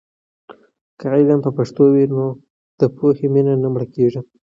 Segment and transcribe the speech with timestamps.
[0.99, 2.23] که علم په پښتو وي، نو
[2.79, 4.21] د پوهې مینه نه مړه کېږي.